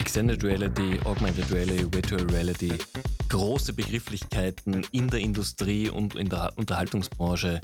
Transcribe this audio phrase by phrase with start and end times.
[0.00, 2.72] Extended Reality, Augmented Reality, Virtual Reality,
[3.28, 7.60] große Begrifflichkeiten in der Industrie und in der Unterhaltungsbranche.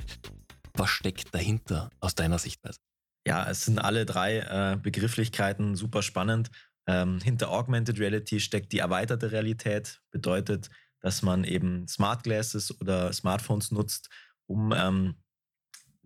[0.75, 2.79] Was steckt dahinter aus deiner Sichtweise?
[3.27, 6.53] Ja, es sind alle drei äh, Begrifflichkeiten super spannend.
[6.87, 13.13] Ähm, hinter Augmented Reality steckt die erweiterte Realität, bedeutet, dass man eben Smart Glasses oder
[13.13, 14.11] Smartphones nutzt,
[14.47, 15.17] um ähm,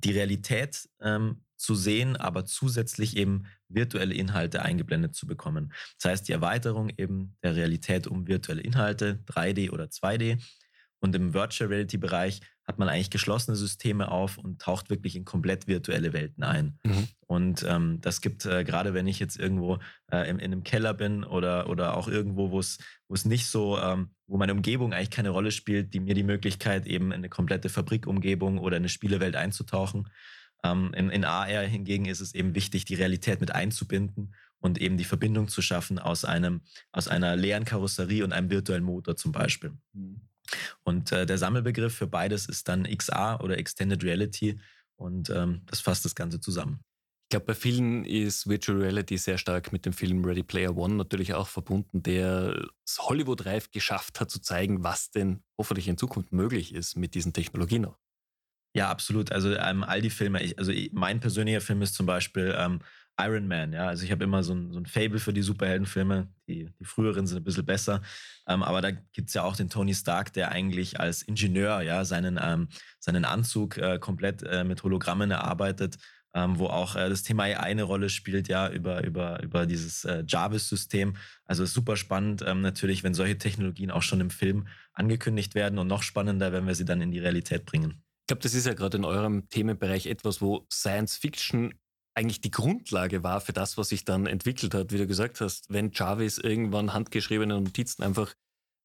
[0.05, 5.73] die Realität ähm, zu sehen, aber zusätzlich eben virtuelle Inhalte eingeblendet zu bekommen.
[6.01, 10.41] Das heißt, die Erweiterung eben der Realität um virtuelle Inhalte, 3D oder 2D.
[11.01, 15.25] Und im Virtual Reality Bereich hat man eigentlich geschlossene Systeme auf und taucht wirklich in
[15.25, 16.79] komplett virtuelle Welten ein.
[16.85, 17.09] Mhm.
[17.27, 19.79] Und ähm, das gibt, äh, gerade wenn ich jetzt irgendwo
[20.13, 23.47] äh, in, in, einem Keller bin oder, oder auch irgendwo, wo es wo es nicht
[23.47, 27.15] so, ähm, wo meine Umgebung eigentlich keine Rolle spielt, die mir die Möglichkeit, eben in
[27.15, 30.09] eine komplette Fabrikumgebung oder eine Spielewelt einzutauchen.
[30.63, 34.99] Ähm, in, in AR hingegen ist es eben wichtig, die Realität mit einzubinden und eben
[34.99, 36.61] die Verbindung zu schaffen aus einem,
[36.93, 39.73] aus einer leeren Karosserie und einem virtuellen Motor zum Beispiel.
[39.95, 40.28] Mhm.
[40.83, 44.59] Und äh, der Sammelbegriff für beides ist dann XR oder Extended Reality
[44.97, 46.81] und ähm, das fasst das Ganze zusammen.
[47.27, 50.95] Ich glaube, bei vielen ist Virtual Reality sehr stark mit dem Film Ready Player One
[50.95, 55.99] natürlich auch verbunden, der es Hollywood reif geschafft hat zu zeigen, was denn hoffentlich in
[55.99, 57.99] Zukunft möglich ist mit diesen Technologien noch.
[58.75, 59.31] Ja, absolut.
[59.31, 62.81] Also ähm, all die Filme, ich, also mein persönlicher Film ist zum Beispiel ähm,
[63.21, 63.89] Iron Man, ja.
[63.89, 66.29] Also ich habe immer so ein, so ein Fable für die Superheldenfilme.
[66.47, 68.01] Die, die früheren sind ein bisschen besser.
[68.47, 72.39] Ähm, aber da gibt's ja auch den Tony Stark, der eigentlich als Ingenieur, ja, seinen,
[72.41, 72.69] ähm,
[73.01, 75.99] seinen Anzug äh, komplett äh, mit Hologrammen erarbeitet,
[76.35, 80.05] ähm, wo auch äh, das Thema AI eine Rolle spielt, ja, über, über, über dieses
[80.05, 81.17] äh, Jarvis-System.
[81.45, 85.89] Also super spannend, ähm, natürlich, wenn solche Technologien auch schon im Film angekündigt werden und
[85.89, 88.03] noch spannender, wenn wir sie dann in die Realität bringen.
[88.23, 91.73] Ich glaube, das ist ja gerade in eurem Themenbereich etwas, wo Science Fiction
[92.19, 94.93] eigentlich die Grundlage war für das, was sich dann entwickelt hat.
[94.93, 98.35] Wie du gesagt hast, wenn Jarvis irgendwann handgeschriebene Notizen einfach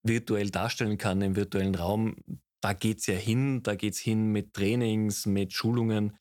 [0.03, 2.15] virtuell darstellen kann im virtuellen Raum,
[2.61, 6.15] da geht's ja hin, da geht's hin mit Trainings, mit Schulungen.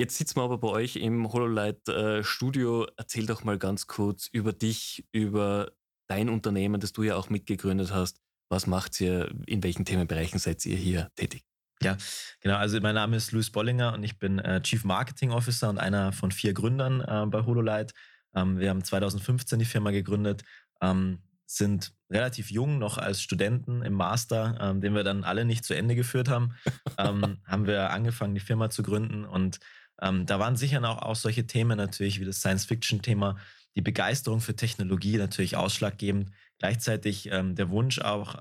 [0.00, 2.86] Jetzt sitzen wir aber bei euch im HoloLight äh, Studio.
[2.96, 5.72] Erzähl doch mal ganz kurz über dich, über
[6.08, 8.20] dein Unternehmen, das du ja auch mitgegründet hast.
[8.50, 9.32] Was macht ihr?
[9.46, 11.44] In welchen Themenbereichen seid ihr hier tätig?
[11.82, 11.96] Ja,
[12.40, 12.56] genau.
[12.56, 16.12] Also mein Name ist Luis Bollinger und ich bin äh, Chief Marketing Officer und einer
[16.12, 17.92] von vier Gründern äh, bei HoloLight.
[18.34, 20.42] Ähm, wir haben 2015 die Firma gegründet,
[20.80, 25.64] ähm, sind relativ jung noch als Studenten im Master, ähm, den wir dann alle nicht
[25.64, 26.54] zu Ende geführt haben,
[26.98, 29.24] ähm, haben wir angefangen, die Firma zu gründen.
[29.24, 29.60] Und
[30.00, 33.36] ähm, da waren sicher auch, auch solche Themen natürlich wie das Science-Fiction-Thema,
[33.74, 36.30] die Begeisterung für Technologie natürlich ausschlaggebend.
[36.58, 38.36] Gleichzeitig ähm, der Wunsch auch,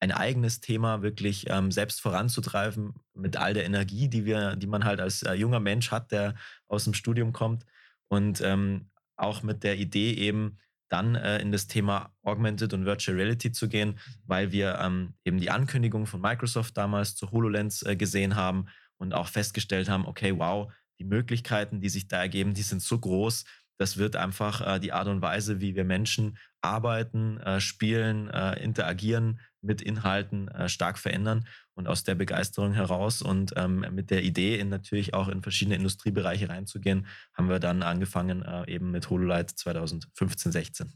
[0.00, 4.84] ein eigenes Thema wirklich ähm, selbst voranzutreiben mit all der Energie, die wir, die man
[4.84, 6.34] halt als äh, junger Mensch hat, der
[6.68, 7.64] aus dem Studium kommt.
[8.08, 13.16] Und ähm, auch mit der Idee eben dann äh, in das Thema Augmented und Virtual
[13.16, 17.96] Reality zu gehen, weil wir ähm, eben die Ankündigung von Microsoft damals zu HoloLens äh,
[17.96, 18.66] gesehen haben
[18.98, 22.98] und auch festgestellt haben, okay, wow, die Möglichkeiten, die sich da ergeben, die sind so
[22.98, 23.44] groß,
[23.78, 28.62] das wird einfach äh, die Art und Weise, wie wir Menschen arbeiten, äh, spielen, äh,
[28.62, 31.46] interagieren mit Inhalten äh, stark verändern.
[31.74, 35.74] Und aus der Begeisterung heraus und ähm, mit der Idee, in natürlich auch in verschiedene
[35.74, 40.92] Industriebereiche reinzugehen, haben wir dann angefangen äh, eben mit HoloLight 2015, 16.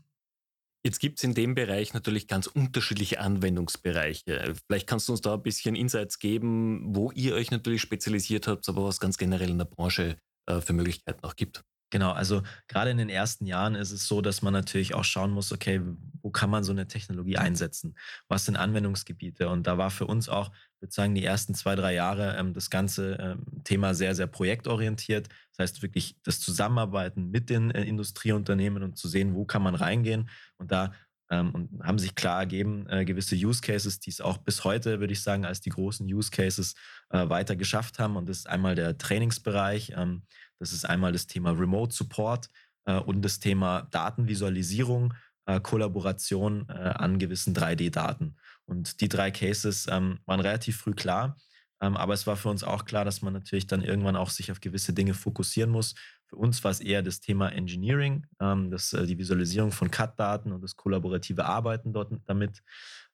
[0.84, 4.54] Jetzt gibt es in dem Bereich natürlich ganz unterschiedliche Anwendungsbereiche.
[4.66, 8.68] Vielleicht kannst du uns da ein bisschen Insights geben, wo ihr euch natürlich spezialisiert habt,
[8.68, 11.64] aber was ganz generell in der Branche äh, für Möglichkeiten auch gibt.
[11.90, 15.30] Genau, also gerade in den ersten Jahren ist es so, dass man natürlich auch schauen
[15.30, 15.80] muss, okay,
[16.28, 17.96] wo kann man so eine Technologie einsetzen?
[18.28, 19.48] Was sind Anwendungsgebiete?
[19.48, 22.68] Und da war für uns auch, würde sagen, die ersten zwei, drei Jahre ähm, das
[22.68, 25.28] ganze ähm, Thema sehr, sehr projektorientiert.
[25.56, 29.74] Das heißt wirklich das Zusammenarbeiten mit den äh, Industrieunternehmen und zu sehen, wo kann man
[29.74, 30.28] reingehen.
[30.58, 30.92] Und da
[31.30, 35.00] ähm, und haben sich klar ergeben, äh, gewisse Use Cases, die es auch bis heute,
[35.00, 36.74] würde ich sagen, als die großen Use Cases
[37.08, 38.16] äh, weiter geschafft haben.
[38.16, 39.94] Und das ist einmal der Trainingsbereich.
[39.96, 40.24] Ähm,
[40.58, 42.50] das ist einmal das Thema Remote Support
[42.84, 45.14] äh, und das Thema Datenvisualisierung,
[45.48, 48.36] äh, Kollaboration äh, an gewissen 3D-Daten.
[48.66, 51.36] Und die drei Cases ähm, waren relativ früh klar.
[51.80, 54.52] Ähm, aber es war für uns auch klar, dass man natürlich dann irgendwann auch sich
[54.52, 55.94] auf gewisse Dinge fokussieren muss.
[56.26, 60.52] Für uns war es eher das Thema Engineering, ähm, das, äh, die Visualisierung von CAD-Daten
[60.52, 62.62] und das kollaborative Arbeiten dort damit.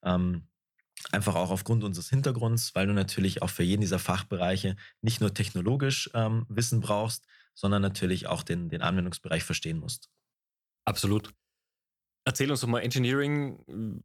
[0.03, 0.49] Ähm,
[1.11, 5.35] Einfach auch aufgrund unseres Hintergrunds, weil du natürlich auch für jeden dieser Fachbereiche nicht nur
[5.35, 10.09] technologisch ähm, Wissen brauchst, sondern natürlich auch den, den Anwendungsbereich verstehen musst.
[10.85, 11.35] Absolut.
[12.25, 14.03] Erzähl uns doch mal Engineering.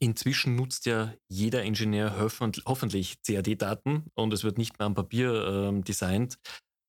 [0.00, 5.82] Inzwischen nutzt ja jeder Ingenieur hoffentlich CAD-Daten und es wird nicht mehr am Papier ähm,
[5.82, 6.38] designt.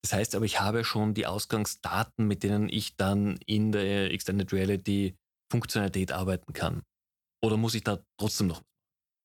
[0.03, 4.51] Das heißt aber, ich habe schon die Ausgangsdaten, mit denen ich dann in der Extended
[4.53, 5.17] Reality
[5.51, 6.83] Funktionalität arbeiten kann.
[7.41, 8.61] Oder muss ich da trotzdem noch?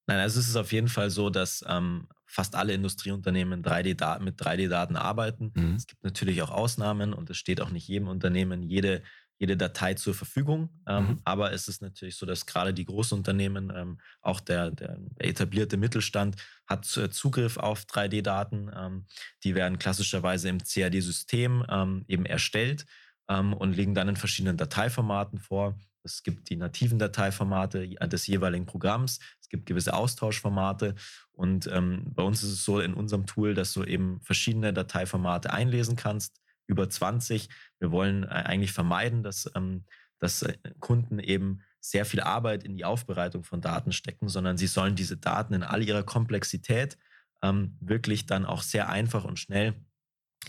[0.07, 4.41] Nein, also es ist auf jeden Fall so, dass ähm, fast alle Industrieunternehmen 3D mit
[4.41, 5.53] 3D-Daten arbeiten.
[5.55, 5.75] Mhm.
[5.75, 9.03] Es gibt natürlich auch Ausnahmen und es steht auch nicht jedem Unternehmen jede
[9.39, 10.71] jede Datei zur Verfügung.
[10.87, 11.21] Ähm, mhm.
[11.25, 16.37] Aber es ist natürlich so, dass gerade die Großunternehmen, ähm, auch der, der, etablierte Mittelstand,
[16.67, 18.71] hat Zugriff auf 3D-Daten.
[18.75, 19.07] Ähm,
[19.43, 22.87] die werden klassischerweise im CAD-System ähm, eben erstellt
[23.29, 25.79] ähm, und liegen dann in verschiedenen Dateiformaten vor.
[26.05, 29.21] Es gibt die nativen Dateiformate des jeweiligen Programms.
[29.41, 30.95] Es gibt gewisse Austauschformate.
[31.33, 35.53] Und ähm, bei uns ist es so in unserem Tool, dass du eben verschiedene Dateiformate
[35.53, 37.49] einlesen kannst über 20.
[37.79, 39.85] Wir wollen äh, eigentlich vermeiden, dass, ähm,
[40.19, 44.67] dass äh, Kunden eben sehr viel Arbeit in die Aufbereitung von Daten stecken, sondern sie
[44.67, 46.97] sollen diese Daten in all ihrer Komplexität
[47.43, 49.75] ähm, wirklich dann auch sehr einfach und schnell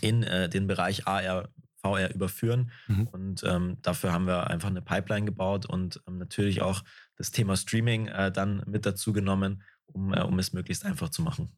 [0.00, 2.70] in äh, den Bereich AR, VR überführen.
[2.88, 3.06] Mhm.
[3.08, 6.82] Und ähm, dafür haben wir einfach eine Pipeline gebaut und ähm, natürlich auch
[7.16, 11.22] das Thema Streaming äh, dann mit dazu genommen, um, äh, um es möglichst einfach zu
[11.22, 11.56] machen.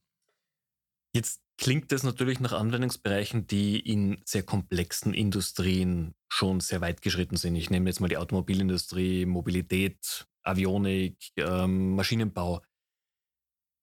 [1.19, 7.37] Jetzt klingt das natürlich nach Anwendungsbereichen, die in sehr komplexen Industrien schon sehr weit geschritten
[7.37, 7.57] sind.
[7.57, 12.63] Ich nehme jetzt mal die Automobilindustrie, Mobilität, Avionik, ähm, Maschinenbau.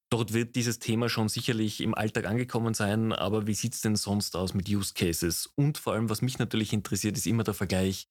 [0.09, 3.97] Dort wird dieses Thema schon sicherlich im Alltag angekommen sein, aber wie sieht es denn
[3.97, 5.51] sonst aus mit Use Cases?
[5.57, 8.07] Und vor allem, was mich natürlich interessiert, ist immer der Vergleich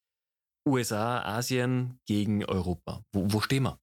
[0.69, 3.03] USA, Asien gegen Europa.
[3.11, 3.81] Wo, wo stehen wir?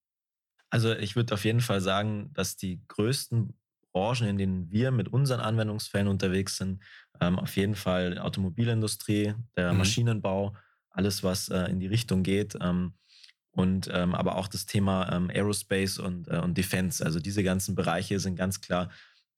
[0.69, 3.57] Also ich würde auf jeden Fall sagen, dass die größten
[3.91, 6.81] Branchen, in denen wir mit unseren Anwendungsfällen unterwegs sind.
[7.19, 9.79] Ähm, auf jeden Fall Automobilindustrie, der mhm.
[9.79, 10.55] Maschinenbau,
[10.89, 12.57] alles, was äh, in die Richtung geht.
[12.59, 12.93] Ähm,
[13.51, 17.05] und ähm, aber auch das Thema ähm, Aerospace und, äh, und Defense.
[17.05, 18.89] Also diese ganzen Bereiche sind ganz klar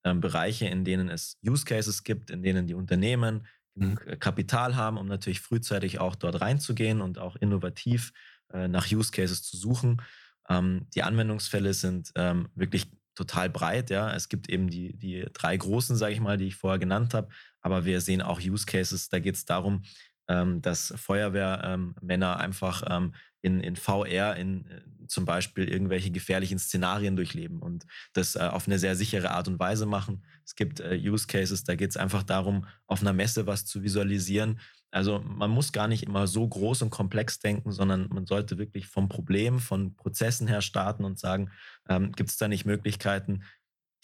[0.04, 3.98] ähm, Bereiche, in denen es Use Cases gibt, in denen die Unternehmen mhm.
[4.20, 8.14] Kapital haben, um natürlich frühzeitig auch dort reinzugehen und auch innovativ
[8.52, 10.02] äh, nach Use Cases zu suchen.
[10.48, 12.12] Ähm, die Anwendungsfälle sind
[12.54, 13.89] wirklich total breit.
[13.89, 17.13] Ja, es gibt eben die, die drei großen, sage ich mal, die ich vorher genannt
[17.13, 17.30] habe.
[17.62, 19.10] Aber wir sehen auch Use Cases.
[19.10, 19.83] Da geht es darum,
[20.27, 26.60] ähm, dass Feuerwehrmänner ähm, einfach ähm, in, in VR in äh, zum Beispiel irgendwelche gefährlichen
[26.60, 30.24] Szenarien durchleben und das äh, auf eine sehr sichere Art und Weise machen.
[30.45, 33.83] Es gibt äh, Use Cases, da geht es einfach darum, auf einer Messe was zu
[33.83, 34.59] visualisieren.
[34.94, 38.86] Also man muss gar nicht immer so groß und komplex denken, sondern man sollte wirklich
[38.86, 41.50] vom Problem, von Prozessen her starten und sagen,
[41.90, 43.44] ähm, gibt es da nicht Möglichkeiten,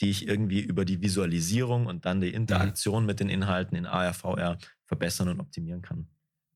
[0.01, 2.37] die ich irgendwie über die Visualisierung und dann die mhm.
[2.37, 3.07] Interaktion mhm.
[3.07, 6.07] mit den Inhalten in AR, VR verbessern und optimieren kann.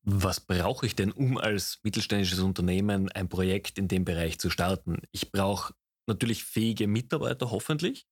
[0.02, 5.02] Was brauche ich denn, um als mittelständisches Unternehmen ein Projekt in dem Bereich zu starten?
[5.12, 5.74] Ich brauche
[6.06, 8.08] natürlich fähige Mitarbeiter, hoffentlich.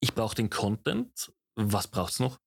[0.00, 1.32] Ich brauche den Content.
[1.54, 2.38] Was braucht es noch?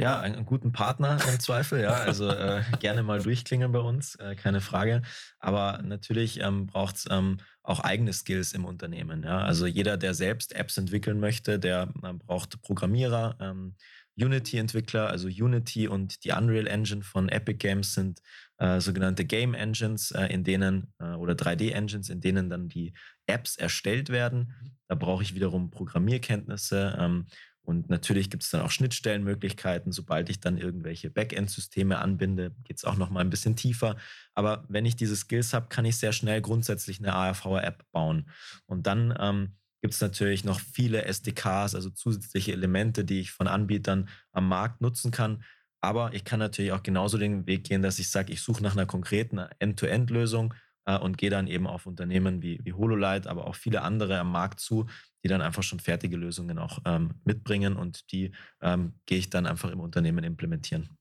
[0.00, 1.90] Ja, einen, guten Partner im Zweifel, ja.
[1.90, 5.02] Also äh, gerne mal durchklingen bei uns, äh, keine Frage.
[5.38, 9.22] Aber natürlich ähm, braucht es ähm, auch eigene Skills im Unternehmen.
[9.22, 9.40] Ja.
[9.40, 13.36] Also jeder, der selbst Apps entwickeln möchte, der äh, braucht Programmierer.
[13.40, 13.76] Ähm,
[14.16, 18.20] Unity-Entwickler, also Unity und die Unreal Engine von Epic Games sind
[18.58, 22.92] äh, sogenannte Game Engines, äh, in denen äh, oder 3D-Engines, in denen dann die
[23.26, 24.54] Apps erstellt werden.
[24.88, 26.98] Da brauche ich wiederum Programmierkenntnisse.
[26.98, 27.26] Ähm,
[27.62, 29.92] und natürlich gibt es dann auch Schnittstellenmöglichkeiten.
[29.92, 33.96] Sobald ich dann irgendwelche Backend-Systeme anbinde, geht es auch noch mal ein bisschen tiefer.
[34.34, 38.30] Aber wenn ich diese Skills habe, kann ich sehr schnell grundsätzlich eine ARV-App bauen.
[38.66, 43.46] Und dann ähm, gibt es natürlich noch viele SDKs, also zusätzliche Elemente, die ich von
[43.46, 45.44] Anbietern am Markt nutzen kann.
[45.80, 48.72] Aber ich kann natürlich auch genauso den Weg gehen, dass ich sage, ich suche nach
[48.72, 50.54] einer konkreten End-to-End-Lösung
[50.86, 54.32] äh, und gehe dann eben auf Unternehmen wie, wie HoloLight, aber auch viele andere am
[54.32, 54.86] Markt zu,
[55.22, 59.46] die dann einfach schon fertige Lösungen auch ähm, mitbringen und die ähm, gehe ich dann
[59.46, 60.96] einfach im Unternehmen implementieren.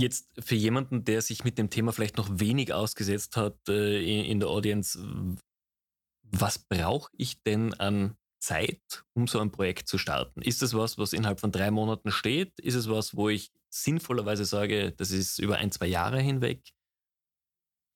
[0.00, 4.24] Jetzt für jemanden, der sich mit dem Thema vielleicht noch wenig ausgesetzt hat äh, in,
[4.24, 4.98] in der Audience,
[6.22, 10.42] was brauche ich denn an Zeit, um so ein Projekt zu starten?
[10.42, 12.58] Ist es was, was innerhalb von drei Monaten steht?
[12.60, 16.62] Ist es was, wo ich sinnvollerweise sage, das ist über ein, zwei Jahre hinweg?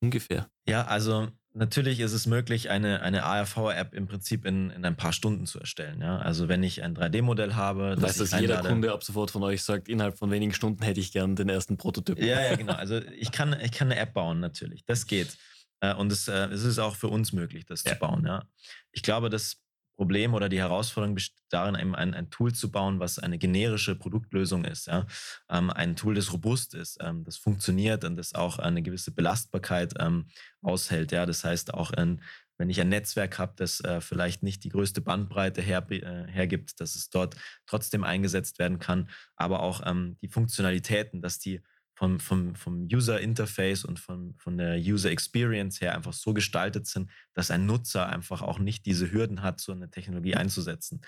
[0.03, 0.51] Ungefähr.
[0.67, 5.13] Ja, also natürlich ist es möglich, eine, eine ARV-App im Prinzip in, in ein paar
[5.13, 6.01] Stunden zu erstellen.
[6.01, 6.19] Ja?
[6.19, 7.97] Also wenn ich ein 3D-Modell habe.
[7.97, 11.01] Du weißt, dass jeder Kunde ab sofort von euch sagt, innerhalb von wenigen Stunden hätte
[11.01, 12.19] ich gern den ersten Prototyp.
[12.19, 12.75] Ja, ja, genau.
[12.75, 14.85] Also ich kann, ich kann eine App bauen, natürlich.
[14.87, 15.37] Das geht.
[15.81, 17.93] Äh, und es, äh, es ist auch für uns möglich, das ja.
[17.93, 18.25] zu bauen.
[18.25, 18.45] Ja.
[18.93, 19.62] Ich glaube, das
[19.97, 23.95] Problem oder die Herausforderung besteht darin, eben ein, ein Tool zu bauen, was eine generische
[23.95, 24.87] Produktlösung ist.
[24.87, 25.07] Ja.
[25.51, 29.95] Ähm, ein Tool, das robust ist, ähm, das funktioniert und das auch eine gewisse Belastbarkeit
[29.99, 30.27] ähm,
[30.63, 31.13] aushält.
[31.13, 31.27] Ja.
[31.27, 32.23] Das heißt auch, ein,
[32.59, 36.81] wenn ich ein Netzwerk habe, das äh, vielleicht nicht die größte Bandbreite her, äh, hergibt,
[36.81, 41.61] dass es dort trotzdem eingesetzt werden kann, aber auch ähm, die Funktionalitäten, dass die
[42.03, 46.89] vom, vom, vom User Interface und von, von der User Experience her einfach so gestaltet
[46.89, 51.03] sind, dass ein Nutzer einfach auch nicht diese Hürden hat, so eine Technologie einzusetzen.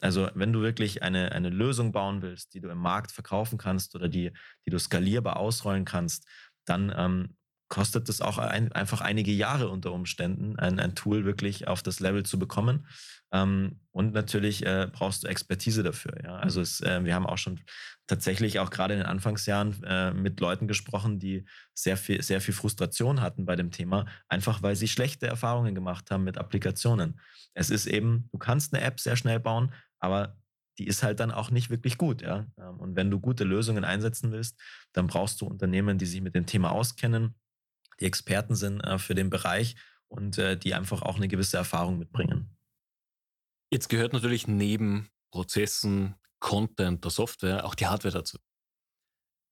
[0.00, 3.94] Also wenn du wirklich eine, eine Lösung bauen willst, die du im Markt verkaufen kannst
[3.94, 4.32] oder die,
[4.66, 6.26] die du skalierbar ausrollen kannst,
[6.64, 7.36] dann ähm,
[7.68, 12.00] kostet es auch ein, einfach einige Jahre unter Umständen, ein, ein Tool wirklich auf das
[12.00, 12.88] Level zu bekommen.
[13.32, 16.12] Ähm, und natürlich äh, brauchst du Expertise dafür.
[16.22, 16.36] Ja?
[16.36, 17.60] Also es, äh, wir haben auch schon
[18.06, 21.44] tatsächlich auch gerade in den Anfangsjahren äh, mit Leuten gesprochen, die
[21.74, 26.10] sehr viel, sehr viel Frustration hatten bei dem Thema, einfach weil sie schlechte Erfahrungen gemacht
[26.10, 27.20] haben mit Applikationen.
[27.54, 30.36] Es ist eben, du kannst eine App sehr schnell bauen, aber
[30.78, 32.22] die ist halt dann auch nicht wirklich gut.
[32.22, 32.46] Ja?
[32.58, 34.60] Ähm, und wenn du gute Lösungen einsetzen willst,
[34.92, 37.34] dann brauchst du Unternehmen, die sich mit dem Thema auskennen,
[38.00, 39.76] die Experten sind äh, für den Bereich
[40.08, 42.56] und äh, die einfach auch eine gewisse Erfahrung mitbringen.
[43.72, 48.38] Jetzt gehört natürlich neben Prozessen, Content, der Software auch die Hardware dazu.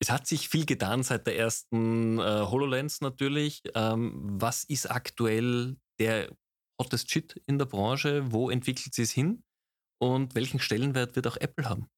[0.00, 3.62] Es hat sich viel getan seit der ersten äh, HoloLens natürlich.
[3.74, 6.30] Ähm, was ist aktuell der
[6.80, 8.32] hottest Shit in der Branche?
[8.32, 9.42] Wo entwickelt sie es hin?
[10.00, 11.88] Und welchen Stellenwert wird auch Apple haben?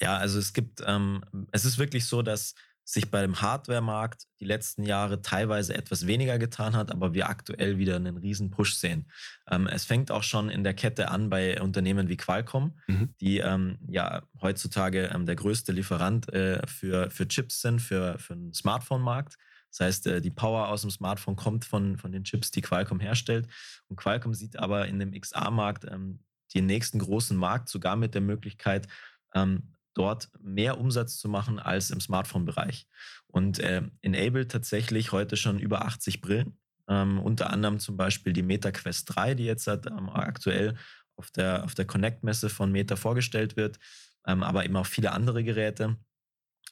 [0.00, 2.54] Ja, also es gibt, ähm, es ist wirklich so, dass
[2.90, 7.78] sich bei dem Hardware-Markt die letzten Jahre teilweise etwas weniger getan hat, aber wir aktuell
[7.78, 9.08] wieder einen riesen Push sehen.
[9.48, 13.14] Ähm, es fängt auch schon in der Kette an bei Unternehmen wie Qualcomm, mhm.
[13.20, 18.34] die ähm, ja heutzutage ähm, der größte Lieferant äh, für, für Chips sind, für, für
[18.34, 19.36] den Smartphone-Markt.
[19.70, 22.98] Das heißt, äh, die Power aus dem Smartphone kommt von, von den Chips, die Qualcomm
[22.98, 23.46] herstellt.
[23.88, 28.20] Und Qualcomm sieht aber in dem XA-Markt ähm, den nächsten großen Markt, sogar mit der
[28.20, 28.88] Möglichkeit,
[29.32, 32.86] ähm, dort mehr Umsatz zu machen als im Smartphone-Bereich.
[33.26, 36.58] Und äh, Enable tatsächlich heute schon über 80 Brillen.
[36.88, 40.74] Ähm, unter anderem zum Beispiel die Meta Quest 3, die jetzt halt, ähm, aktuell
[41.16, 43.78] auf der, auf der Connect-Messe von Meta vorgestellt wird,
[44.26, 45.98] ähm, aber eben auch viele andere Geräte.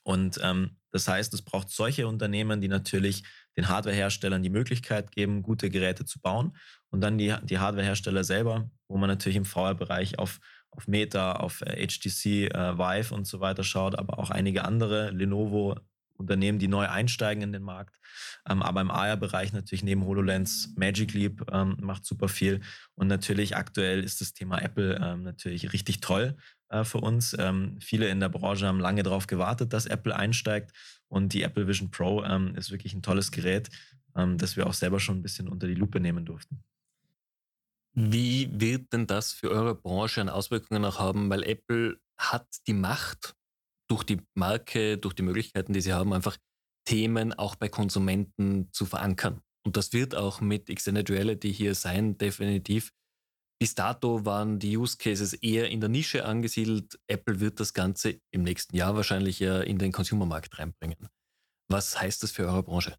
[0.04, 3.24] Und ähm, das heißt, es braucht solche Unternehmen, die natürlich
[3.58, 6.56] den Hardwareherstellern die Möglichkeit geben, gute Geräte zu bauen.
[6.88, 11.60] Und dann die, die Hardwarehersteller selber, wo man natürlich im VR-Bereich auf auf Meta, auf
[11.60, 15.76] HTC äh, Vive und so weiter schaut, aber auch einige andere Lenovo
[16.18, 17.98] Unternehmen, die neu einsteigen in den Markt.
[18.48, 22.60] Ähm, aber im AR-Bereich natürlich neben HoloLens Magic Leap ähm, macht super viel.
[22.94, 26.36] Und natürlich aktuell ist das Thema Apple ähm, natürlich richtig toll
[26.68, 27.36] äh, für uns.
[27.38, 30.72] Ähm, viele in der Branche haben lange darauf gewartet, dass Apple einsteigt.
[31.08, 33.70] Und die Apple Vision Pro ähm, ist wirklich ein tolles Gerät,
[34.16, 36.62] ähm, das wir auch selber schon ein bisschen unter die Lupe nehmen durften.
[37.94, 41.30] Wie wird denn das für eure Branche an Auswirkungen auch haben?
[41.30, 43.34] Weil Apple hat die Macht,
[43.90, 46.36] durch die Marke, durch die Möglichkeiten, die sie haben, einfach
[46.86, 49.40] Themen auch bei Konsumenten zu verankern.
[49.64, 52.92] Und das wird auch mit Extended Reality hier sein, definitiv.
[53.60, 56.98] Bis dato waren die Use Cases eher in der Nische angesiedelt.
[57.08, 61.08] Apple wird das Ganze im nächsten Jahr wahrscheinlich ja in den Consumermarkt reinbringen.
[61.68, 62.96] Was heißt das für eure Branche?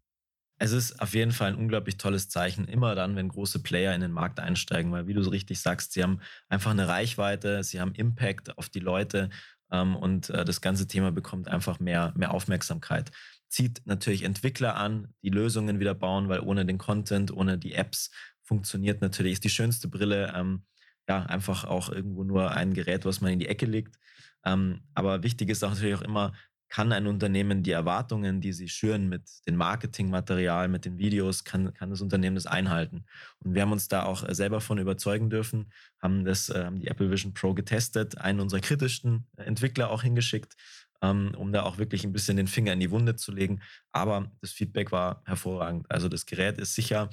[0.62, 4.02] Es ist auf jeden Fall ein unglaublich tolles Zeichen, immer dann, wenn große Player in
[4.02, 7.80] den Markt einsteigen, weil wie du so richtig sagst, sie haben einfach eine Reichweite, sie
[7.80, 9.30] haben Impact auf die Leute
[9.72, 13.10] ähm, und äh, das ganze Thema bekommt einfach mehr, mehr Aufmerksamkeit.
[13.48, 18.10] Zieht natürlich Entwickler an, die Lösungen wieder bauen, weil ohne den Content, ohne die Apps
[18.42, 20.66] funktioniert natürlich, ist die schönste Brille ähm,
[21.08, 23.98] ja einfach auch irgendwo nur ein Gerät, was man in die Ecke legt.
[24.44, 26.32] Ähm, aber wichtig ist auch natürlich auch immer,
[26.70, 31.74] kann ein Unternehmen die Erwartungen, die sie schüren mit dem Marketingmaterial, mit den Videos, kann,
[31.74, 33.04] kann das Unternehmen das einhalten.
[33.40, 36.78] Und wir haben uns da auch äh, selber von überzeugen dürfen, haben das, äh, haben
[36.78, 40.56] die Apple Vision Pro getestet, einen unserer kritischsten Entwickler auch hingeschickt,
[41.02, 43.60] ähm, um da auch wirklich ein bisschen den Finger in die Wunde zu legen.
[43.90, 45.90] Aber das Feedback war hervorragend.
[45.90, 47.10] Also das Gerät ist sicher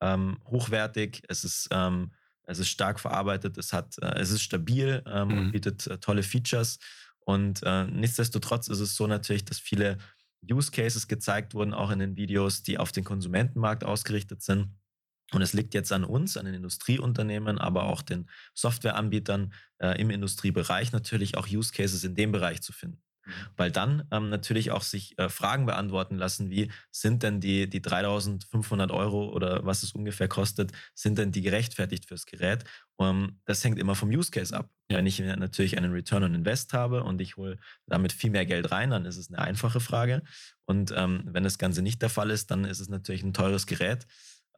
[0.00, 2.12] ähm, hochwertig, es ist, ähm,
[2.44, 5.38] es ist stark verarbeitet, es hat, äh, es ist stabil ähm, mhm.
[5.38, 6.78] und bietet äh, tolle Features.
[7.24, 9.98] Und äh, nichtsdestotrotz ist es so natürlich, dass viele
[10.48, 14.74] Use Cases gezeigt wurden, auch in den Videos, die auf den Konsumentenmarkt ausgerichtet sind.
[15.32, 20.10] Und es liegt jetzt an uns, an den Industrieunternehmen, aber auch den Softwareanbietern äh, im
[20.10, 23.00] Industriebereich natürlich auch Use Cases in dem Bereich zu finden.
[23.24, 23.32] Mhm.
[23.56, 27.82] Weil dann ähm, natürlich auch sich äh, Fragen beantworten lassen, wie sind denn die, die
[27.82, 32.64] 3500 Euro oder was es ungefähr kostet, sind denn die gerechtfertigt fürs Gerät?
[32.96, 34.68] Um, ähm, das hängt immer vom Use Case ab.
[34.90, 34.98] Ja.
[34.98, 38.70] Wenn ich natürlich einen Return on Invest habe und ich hole damit viel mehr Geld
[38.70, 40.22] rein, dann ist es eine einfache Frage.
[40.66, 43.66] Und ähm, wenn das Ganze nicht der Fall ist, dann ist es natürlich ein teures
[43.66, 44.06] Gerät.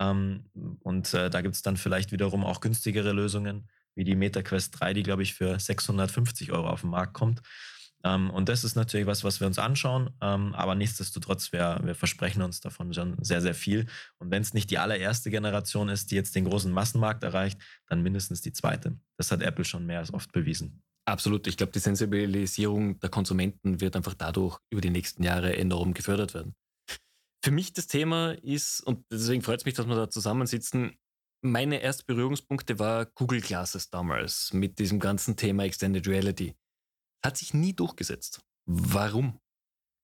[0.01, 0.51] Ähm,
[0.81, 4.95] und äh, da gibt es dann vielleicht wiederum auch günstigere Lösungen, wie die MetaQuest 3,
[4.95, 7.43] die, glaube ich, für 650 Euro auf den Markt kommt.
[8.05, 10.11] Ähm, und das ist natürlich was, was wir uns anschauen.
[10.21, 13.87] Ähm, aber nichtsdestotrotz, wir, wir versprechen uns davon schon sehr, sehr viel.
[14.19, 18.03] Und wenn es nicht die allererste Generation ist, die jetzt den großen Massenmarkt erreicht, dann
[18.03, 18.99] mindestens die zweite.
[19.17, 20.83] Das hat Apple schon mehr als oft bewiesen.
[21.05, 21.47] Absolut.
[21.47, 26.35] Ich glaube, die Sensibilisierung der Konsumenten wird einfach dadurch über die nächsten Jahre enorm gefördert
[26.35, 26.55] werden.
[27.45, 30.97] Für mich das Thema ist, und deswegen freut es mich, dass wir da zusammensitzen,
[31.45, 36.55] meine ersten Berührungspunkte war Google Glasses damals mit diesem ganzen Thema Extended Reality.
[37.25, 38.43] Hat sich nie durchgesetzt.
[38.67, 39.39] Warum?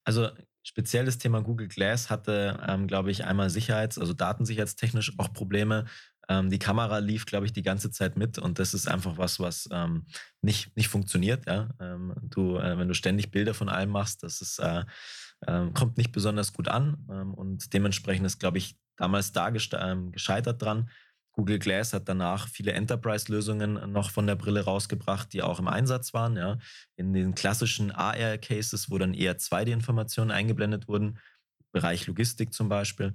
[0.04, 0.30] Also
[0.62, 5.86] speziell das Thema Google Glass hatte, ähm, glaube ich, einmal sicherheits-, also datensicherheitstechnisch auch Probleme.
[6.28, 9.40] Ähm, die Kamera lief, glaube ich, die ganze Zeit mit und das ist einfach was,
[9.40, 10.06] was ähm,
[10.42, 11.46] nicht, nicht funktioniert.
[11.46, 11.70] Ja?
[11.80, 14.84] Ähm, du, äh, wenn du ständig Bilder von allem machst, das ist, äh,
[15.46, 20.12] äh, kommt nicht besonders gut an ähm, und dementsprechend ist, glaube ich, damals da ähm,
[20.12, 20.90] gescheitert dran.
[21.38, 26.12] Google Glass hat danach viele Enterprise-Lösungen noch von der Brille rausgebracht, die auch im Einsatz
[26.12, 26.34] waren.
[26.36, 26.58] Ja.
[26.96, 31.20] In den klassischen AR-Cases, wo dann eher 2D-Informationen eingeblendet wurden,
[31.70, 33.14] Bereich Logistik zum Beispiel.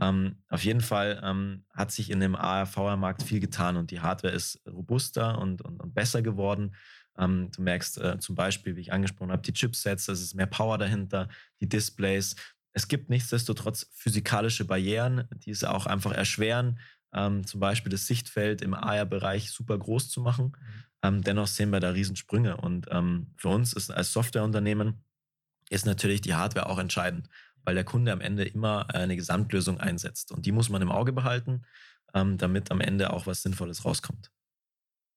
[0.00, 4.32] Ähm, auf jeden Fall ähm, hat sich in dem AR-VR-Markt viel getan und die Hardware
[4.32, 6.74] ist robuster und, und, und besser geworden.
[7.18, 10.46] Ähm, du merkst äh, zum Beispiel, wie ich angesprochen habe, die Chipsets, es ist mehr
[10.46, 11.28] Power dahinter,
[11.60, 12.36] die Displays.
[12.72, 16.78] Es gibt nichtsdestotrotz physikalische Barrieren, die es auch einfach erschweren,
[17.14, 20.46] ähm, zum Beispiel das Sichtfeld im AR-Bereich super groß zu machen.
[20.46, 20.84] Mhm.
[21.02, 22.56] Ähm, dennoch sehen wir da Riesensprünge.
[22.56, 25.04] Und ähm, für uns ist als Softwareunternehmen
[25.70, 27.28] ist natürlich die Hardware auch entscheidend,
[27.64, 30.32] weil der Kunde am Ende immer eine Gesamtlösung einsetzt.
[30.32, 31.64] Und die muss man im Auge behalten,
[32.14, 34.30] ähm, damit am Ende auch was Sinnvolles rauskommt.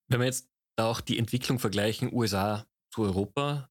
[0.07, 3.69] Wenn wir jetzt auch die Entwicklung vergleichen, USA zu Europa,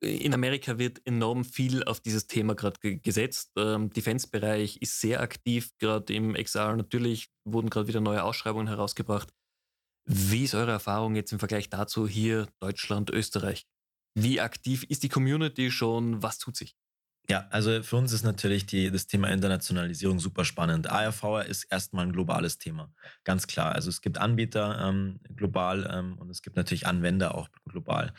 [0.00, 3.52] in Amerika wird enorm viel auf dieses Thema gerade gesetzt.
[3.56, 6.76] Ähm, Defense-Bereich ist sehr aktiv, gerade im XR.
[6.76, 9.32] Natürlich wurden gerade wieder neue Ausschreibungen herausgebracht.
[10.06, 13.66] Wie ist eure Erfahrung jetzt im Vergleich dazu hier Deutschland, Österreich?
[14.14, 16.22] Wie aktiv ist die Community schon?
[16.22, 16.74] Was tut sich?
[17.28, 20.90] Ja, also für uns ist natürlich die, das Thema Internationalisierung super spannend.
[20.90, 22.92] ARVR ist erstmal ein globales Thema,
[23.22, 23.72] ganz klar.
[23.72, 28.12] Also es gibt Anbieter ähm, global ähm, und es gibt natürlich Anwender auch global.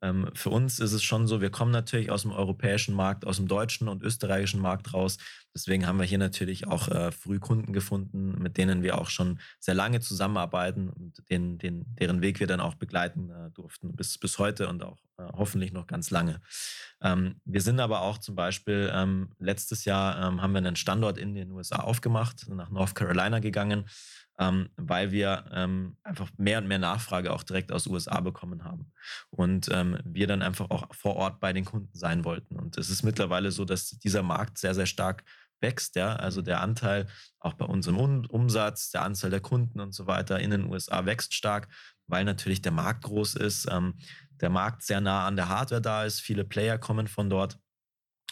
[0.00, 3.36] Ähm, für uns ist es schon so, wir kommen natürlich aus dem europäischen Markt, aus
[3.36, 5.18] dem deutschen und österreichischen Markt raus.
[5.54, 9.40] Deswegen haben wir hier natürlich auch äh, früh Kunden gefunden, mit denen wir auch schon
[9.58, 14.18] sehr lange zusammenarbeiten und den, den, deren Weg wir dann auch begleiten äh, durften bis,
[14.18, 16.40] bis heute und auch äh, hoffentlich noch ganz lange.
[17.02, 21.18] Ähm, wir sind aber auch zum Beispiel ähm, letztes Jahr ähm, haben wir einen Standort
[21.18, 23.86] in den USA aufgemacht, nach North Carolina gegangen
[24.38, 28.92] ähm, weil wir ähm, einfach mehr und mehr Nachfrage auch direkt aus USA bekommen haben.
[29.30, 32.56] Und ähm, wir dann einfach auch vor Ort bei den Kunden sein wollten.
[32.56, 35.24] Und es ist mittlerweile so, dass dieser Markt sehr, sehr stark
[35.60, 37.06] wächst, ja, also der Anteil
[37.40, 41.34] auch bei unserem Umsatz, der Anzahl der Kunden und so weiter in den USA wächst
[41.34, 41.68] stark,
[42.06, 43.94] weil natürlich der Markt groß ist, ähm,
[44.40, 47.58] der Markt sehr nah an der Hardware da ist, viele Player kommen von dort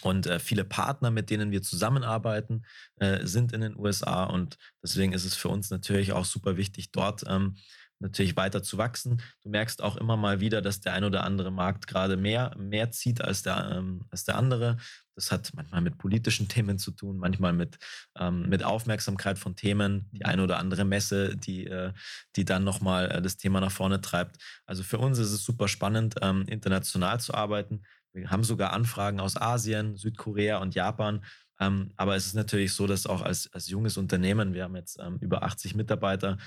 [0.03, 2.65] und äh, viele Partner, mit denen wir zusammenarbeiten,
[2.97, 4.25] äh, sind in den USA.
[4.25, 7.57] Und deswegen ist es für uns natürlich auch super wichtig, dort ähm,
[7.99, 9.23] natürlich weiter zu wachsen.
[9.43, 12.91] Du merkst auch immer mal wieder, dass der ein oder andere Markt gerade mehr, mehr
[12.91, 14.77] zieht als der, ähm, als der andere.
[15.15, 17.79] Das hat manchmal mit politischen Themen zu tun, manchmal mit,
[18.19, 21.93] ähm, mit Aufmerksamkeit von Themen, die eine oder andere Messe, die, äh,
[22.37, 24.37] die dann nochmal äh, das Thema nach vorne treibt.
[24.67, 27.83] Also für uns ist es super spannend, ähm, international zu arbeiten.
[28.16, 31.24] Wir haben sogar Anfragen aus Asien, Südkorea und Japan.
[31.61, 34.98] Ähm, aber es ist natürlich so, dass auch als, als junges Unternehmen, wir haben jetzt
[35.00, 36.38] ähm, über 80 Mitarbeiter,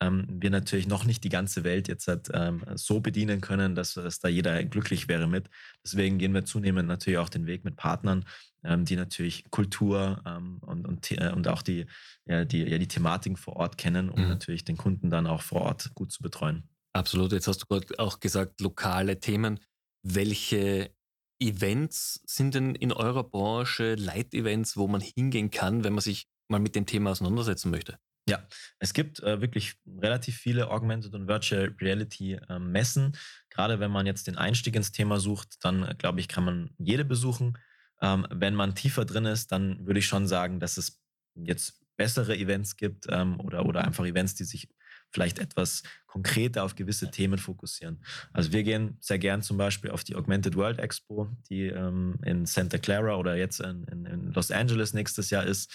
[0.00, 3.94] ähm, wir natürlich noch nicht die ganze Welt jetzt halt, ähm, so bedienen können, dass,
[3.94, 5.48] dass da jeder glücklich wäre mit.
[5.84, 8.24] Deswegen gehen wir zunehmend natürlich auch den Weg mit Partnern,
[8.62, 11.86] ähm, die natürlich Kultur ähm, und, und, äh, und auch die,
[12.26, 14.28] ja, die, ja, die Thematiken vor Ort kennen, um mhm.
[14.28, 16.68] natürlich den Kunden dann auch vor Ort gut zu betreuen.
[16.92, 17.32] Absolut.
[17.32, 19.60] Jetzt hast du gerade auch gesagt, lokale Themen.
[20.02, 20.90] Welche
[21.38, 26.60] Events sind denn in eurer Branche Leitevents, wo man hingehen kann, wenn man sich mal
[26.60, 27.98] mit dem Thema auseinandersetzen möchte?
[28.28, 28.44] Ja,
[28.80, 33.16] es gibt äh, wirklich relativ viele Augmented und Virtual Reality äh, Messen.
[33.50, 36.70] Gerade wenn man jetzt den Einstieg ins Thema sucht, dann äh, glaube ich, kann man
[36.76, 37.56] jede besuchen.
[38.00, 41.00] Ähm, wenn man tiefer drin ist, dann würde ich schon sagen, dass es
[41.34, 44.68] jetzt bessere Events gibt ähm, oder, oder einfach Events, die sich
[45.12, 48.02] vielleicht etwas konkreter auf gewisse Themen fokussieren.
[48.32, 52.46] Also wir gehen sehr gern zum Beispiel auf die Augmented World Expo, die ähm, in
[52.46, 55.70] Santa Clara oder jetzt in, in, in, Los Angeles nächstes Jahr ist.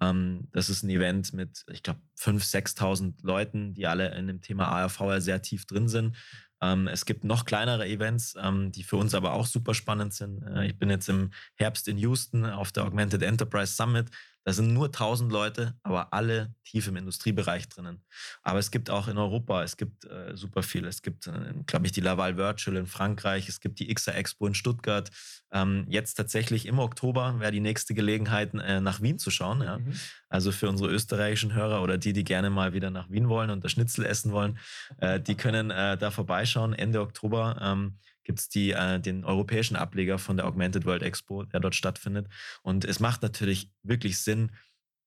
[0.00, 4.42] Ähm, das ist ein Event mit, ich glaube, 5.000, 6.000 Leuten, die alle in dem
[4.42, 6.16] Thema ARVR sehr tief drin sind.
[6.62, 10.42] Ähm, es gibt noch kleinere Events, ähm, die für uns aber auch super spannend sind.
[10.42, 14.10] Äh, ich bin jetzt im Herbst in Houston auf der Augmented Enterprise Summit.
[14.46, 18.04] Da sind nur 1000 Leute, aber alle tief im Industriebereich drinnen.
[18.44, 20.84] Aber es gibt auch in Europa, es gibt äh, super viel.
[20.84, 24.46] Es gibt, äh, glaube ich, die Laval Virtual in Frankreich, es gibt die XR Expo
[24.46, 25.10] in Stuttgart.
[25.50, 29.62] Ähm, jetzt tatsächlich im Oktober wäre die nächste Gelegenheit, äh, nach Wien zu schauen.
[29.62, 29.78] Ja?
[29.78, 29.94] Mhm.
[30.28, 33.64] Also für unsere österreichischen Hörer oder die, die gerne mal wieder nach Wien wollen und
[33.64, 34.58] das Schnitzel essen wollen,
[34.98, 36.72] äh, die können äh, da vorbeischauen.
[36.72, 37.58] Ende Oktober.
[37.60, 42.28] Ähm, gibt es äh, den europäischen Ableger von der Augmented World Expo, der dort stattfindet.
[42.62, 44.52] Und es macht natürlich wirklich Sinn,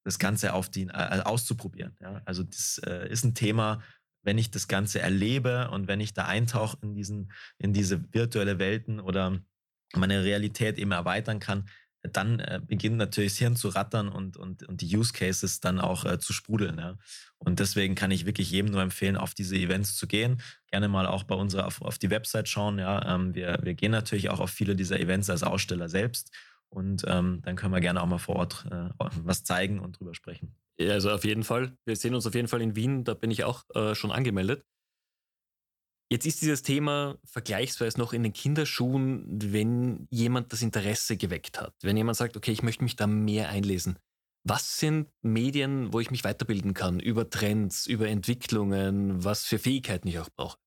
[0.06, 1.96] das Ganze auf die, äh, auszuprobieren.
[2.02, 2.22] Ja?
[2.26, 3.84] Also das äh, ist ein Thema,
[4.24, 8.58] wenn ich das Ganze erlebe und wenn ich da eintauche in, diesen, in diese virtuelle
[8.58, 9.40] Welten oder
[9.94, 11.70] meine Realität eben erweitern kann,
[12.04, 15.80] dann äh, beginnt natürlich das Hirn zu rattern und, und, und die Use Cases dann
[15.80, 16.78] auch äh, zu sprudeln.
[16.78, 16.98] Ja.
[17.38, 20.42] Und deswegen kann ich wirklich jedem nur empfehlen, auf diese Events zu gehen.
[20.72, 22.80] Gerne mal auch bei unserer auf, auf die Website schauen.
[22.80, 23.16] Ja.
[23.16, 26.32] Ähm, wir, wir gehen natürlich auch auf viele dieser Events als Aussteller selbst.
[26.70, 30.14] Und ähm, dann können wir gerne auch mal vor Ort äh, was zeigen und drüber
[30.14, 30.56] sprechen.
[30.80, 31.74] Ja, also auf jeden Fall.
[31.86, 33.04] Wir sehen uns auf jeden Fall in Wien.
[33.04, 34.64] Da bin ich auch äh, schon angemeldet.
[36.12, 41.76] Jetzt ist dieses Thema vergleichsweise noch in den Kinderschuhen, wenn jemand das Interesse geweckt hat.
[41.82, 44.00] Wenn jemand sagt, okay, ich möchte mich da mehr einlesen.
[44.44, 47.00] Was sind Medien, wo ich mich weiterbilden kann?
[47.00, 50.58] Über Trends, über Entwicklungen, was für Fähigkeiten ich auch brauche?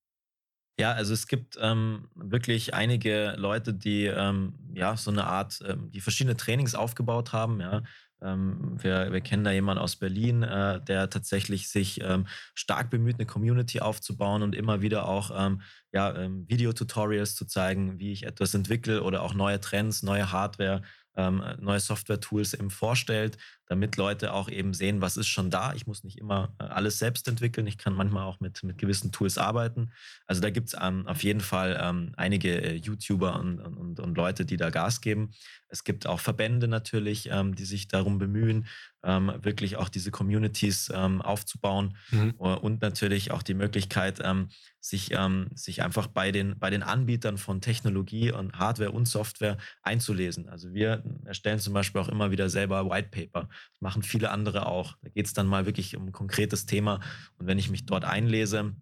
[0.79, 5.91] Ja, also es gibt ähm, wirklich einige Leute, die ähm, ja so eine Art, ähm,
[5.91, 7.83] die verschiedene Trainings aufgebaut haben, ja.
[8.23, 13.15] Ähm, wir, wir, kennen da jemanden aus Berlin, äh, der tatsächlich sich ähm, stark bemüht,
[13.15, 15.61] eine Community aufzubauen und immer wieder auch ähm,
[15.93, 20.81] ja, ähm, Videotutorials zu zeigen, wie ich etwas entwickle oder auch neue Trends, neue Hardware,
[21.15, 25.73] ähm, neue Software-Tools eben vorstellt, damit Leute auch eben sehen, was ist schon da.
[25.73, 27.67] Ich muss nicht immer äh, alles selbst entwickeln.
[27.67, 29.91] Ich kann manchmal auch mit, mit gewissen Tools arbeiten.
[30.25, 34.17] Also da gibt es ähm, auf jeden Fall ähm, einige äh, YouTuber und, und, und
[34.17, 35.29] Leute, die da Gas geben.
[35.67, 38.65] Es gibt auch Verbände natürlich, ähm, die sich darum bemühen,
[39.03, 42.31] ähm, wirklich auch diese Communities ähm, aufzubauen mhm.
[42.31, 47.37] und natürlich auch die Möglichkeit, ähm, sich, ähm, sich einfach bei den, bei den Anbietern
[47.37, 50.49] von Technologie und Hardware und Software einzulesen.
[50.49, 53.49] Also wir erstellen zum Beispiel auch immer wieder selber White Paper.
[53.79, 54.95] Machen viele andere auch.
[55.01, 56.99] Da geht es dann mal wirklich um ein konkretes Thema.
[57.37, 58.75] Und wenn ich mich dort einlese,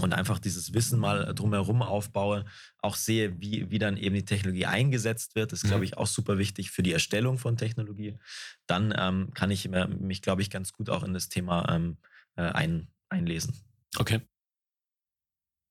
[0.00, 2.44] und einfach dieses Wissen mal drumherum aufbaue,
[2.78, 5.84] auch sehe, wie, wie dann eben die Technologie eingesetzt wird, ist, glaube mhm.
[5.84, 8.18] ich, auch super wichtig für die Erstellung von Technologie.
[8.66, 11.98] Dann ähm, kann ich mich, glaube ich, ganz gut auch in das Thema ähm,
[12.36, 13.54] äh, ein, einlesen.
[13.96, 14.20] Okay.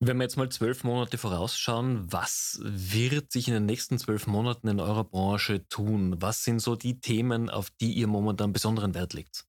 [0.00, 4.68] Wenn wir jetzt mal zwölf Monate vorausschauen, was wird sich in den nächsten zwölf Monaten
[4.68, 6.20] in eurer Branche tun?
[6.22, 9.44] Was sind so die Themen, auf die ihr momentan besonderen Wert legt?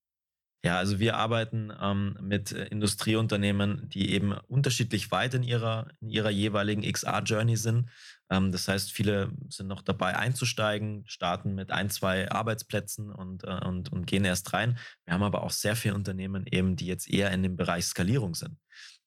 [0.61, 6.09] Ja, also wir arbeiten ähm, mit äh, Industrieunternehmen, die eben unterschiedlich weit in ihrer, in
[6.09, 7.89] ihrer jeweiligen XR-Journey sind.
[8.29, 13.65] Ähm, das heißt, viele sind noch dabei einzusteigen, starten mit ein, zwei Arbeitsplätzen und, äh,
[13.65, 14.77] und, und gehen erst rein.
[15.05, 18.35] Wir haben aber auch sehr viele Unternehmen eben, die jetzt eher in dem Bereich Skalierung
[18.35, 18.57] sind.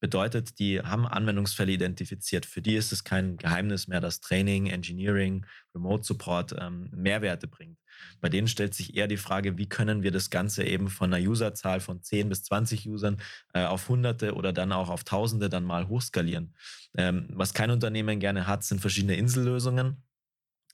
[0.00, 2.46] Bedeutet, die haben Anwendungsfälle identifiziert.
[2.46, 7.78] Für die ist es kein Geheimnis mehr, dass Training, Engineering, Remote Support ähm, Mehrwerte bringt.
[8.20, 11.26] Bei denen stellt sich eher die Frage, wie können wir das Ganze eben von einer
[11.26, 13.18] Userzahl von 10 bis 20 Usern
[13.54, 16.54] äh, auf Hunderte oder dann auch auf Tausende dann mal hochskalieren.
[16.96, 20.02] Ähm, was kein Unternehmen gerne hat, sind verschiedene Insellösungen.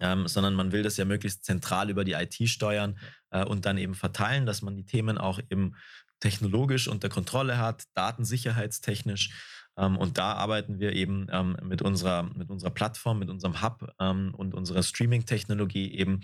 [0.01, 3.79] Ähm, sondern man will das ja möglichst zentral über die IT steuern äh, und dann
[3.79, 5.75] eben verteilen, dass man die Themen auch eben
[6.21, 9.31] technologisch unter Kontrolle hat, datensicherheitstechnisch.
[9.79, 13.95] Ähm, und da arbeiten wir eben ähm, mit, unserer, mit unserer Plattform, mit unserem Hub
[14.01, 16.21] ähm, und unserer Streaming-Technologie eben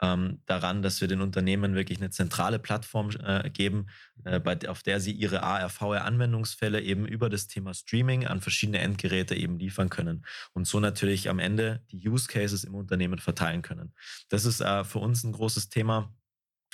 [0.00, 3.88] daran, dass wir den Unternehmen wirklich eine zentrale Plattform äh, geben,
[4.24, 9.58] äh, auf der sie ihre ARVR-Anwendungsfälle eben über das Thema Streaming an verschiedene Endgeräte eben
[9.58, 13.92] liefern können und so natürlich am Ende die Use Cases im Unternehmen verteilen können.
[14.28, 16.14] Das ist äh, für uns ein großes Thema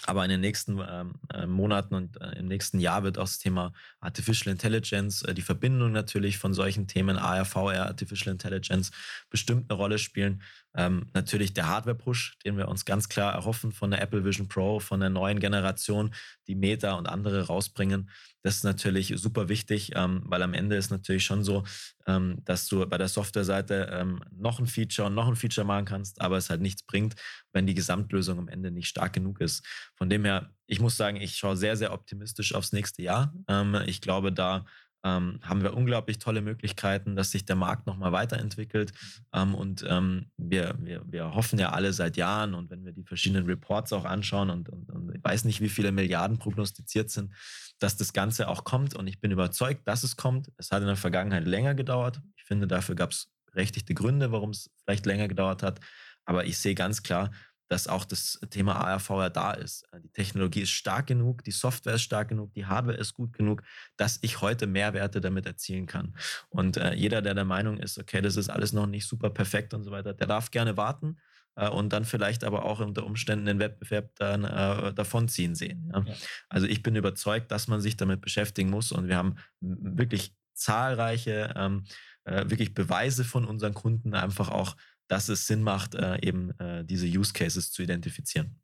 [0.07, 3.39] aber in den nächsten ähm, äh, Monaten und äh, im nächsten Jahr wird auch das
[3.39, 8.91] Thema Artificial Intelligence, äh, die Verbindung natürlich von solchen Themen, AR, VR, Artificial Intelligence,
[9.31, 10.43] bestimmt eine Rolle spielen.
[10.77, 14.81] Ähm, natürlich der Hardware-Push, den wir uns ganz klar erhoffen von der Apple Vision Pro,
[14.81, 16.15] von der neuen Generation,
[16.47, 18.11] die Meta und andere rausbringen.
[18.43, 21.65] Das ist natürlich super wichtig, ähm, weil am Ende ist natürlich schon so,
[22.07, 25.87] ähm, dass du bei der Softwareseite ähm, noch ein Feature und noch ein Feature machen
[25.87, 27.15] kannst, aber es halt nichts bringt,
[27.53, 29.65] wenn die Gesamtlösung am Ende nicht stark genug ist.
[29.95, 33.33] Von dem her, ich muss sagen, ich schaue sehr, sehr optimistisch aufs nächste Jahr.
[33.49, 34.67] Ähm, ich glaube, da
[35.05, 38.93] ähm, haben wir unglaublich tolle Möglichkeiten, dass sich der Markt nochmal weiterentwickelt.
[39.33, 43.05] Ähm, und ähm, wir, wir, wir hoffen ja alle seit Jahren und wenn wir die
[43.05, 47.33] verschiedenen Reports auch anschauen und, und, und ich weiß nicht, wie viele Milliarden prognostiziert sind,
[47.79, 48.95] dass das Ganze auch kommt.
[48.95, 50.51] Und ich bin überzeugt, dass es kommt.
[50.57, 52.21] Es hat in der Vergangenheit länger gedauert.
[52.37, 55.81] Ich finde, dafür gab es berechtigte Gründe, warum es vielleicht länger gedauert hat.
[56.25, 57.31] Aber ich sehe ganz klar,
[57.69, 59.87] dass auch das Thema ARVR da ist.
[60.03, 63.63] Die Technologie ist stark genug, die Software ist stark genug, die Hardware ist gut genug,
[63.97, 66.17] dass ich heute Mehrwerte damit erzielen kann.
[66.49, 69.75] Und äh, jeder, der der Meinung ist, okay, das ist alles noch nicht super perfekt
[69.75, 71.19] und so weiter, der darf gerne warten
[71.57, 75.91] äh, und dann vielleicht aber auch unter Umständen den Wettbewerb dann äh, davonziehen sehen.
[75.93, 76.05] Ja?
[76.07, 76.15] Ja.
[76.49, 81.53] Also ich bin überzeugt, dass man sich damit beschäftigen muss und wir haben wirklich zahlreiche
[81.57, 81.85] ähm,
[82.25, 84.77] äh, wirklich Beweise von unseren Kunden einfach auch,
[85.09, 88.61] dass es Sinn macht, äh, eben äh, diese Use Cases zu identifizieren.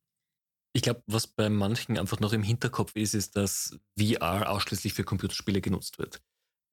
[0.72, 5.04] Ich glaube, was bei manchen einfach noch im Hinterkopf ist, ist, dass VR ausschließlich für
[5.04, 6.22] Computerspiele genutzt wird.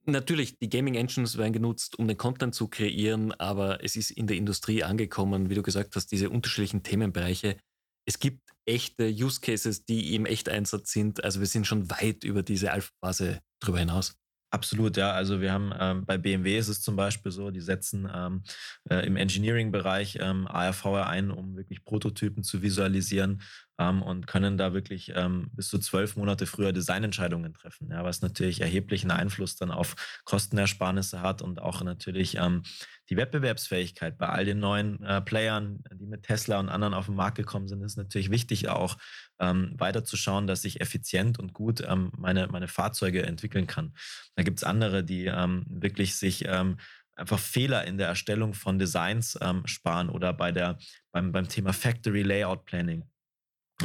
[0.05, 4.27] Natürlich, die Gaming Engines werden genutzt, um den Content zu kreieren, aber es ist in
[4.27, 7.57] der Industrie angekommen, wie du gesagt hast, diese unterschiedlichen Themenbereiche.
[8.05, 11.23] Es gibt echte Use Cases, die im Echteinsatz sind.
[11.23, 14.15] Also wir sind schon weit über diese Alpha-Phase drüber hinaus.
[14.49, 15.11] Absolut, ja.
[15.11, 18.43] Also wir haben ähm, bei BMW ist es zum Beispiel so, die setzen ähm,
[18.89, 23.41] äh, im Engineering-Bereich ähm, ARVR ein, um wirklich Prototypen zu visualisieren
[23.79, 28.21] ähm, und können da wirklich ähm, bis zu zwölf Monate früher Designentscheidungen treffen, ja, was
[28.21, 32.63] natürlich erheblichen Einfluss dann auf Kostenersparnisse hat und auch natürlich ähm,
[33.09, 37.15] die Wettbewerbsfähigkeit bei all den neuen äh, Playern, die mit Tesla und anderen auf den
[37.15, 38.97] Markt gekommen sind, ist natürlich wichtig auch
[39.39, 43.93] ähm, weiterzuschauen, dass ich effizient und gut ähm, meine, meine Fahrzeuge entwickeln kann.
[44.35, 46.77] Da gibt es andere, die ähm, wirklich sich ähm,
[47.15, 50.77] einfach Fehler in der Erstellung von Designs ähm, sparen oder bei der,
[51.11, 53.03] beim, beim Thema Factory Layout Planning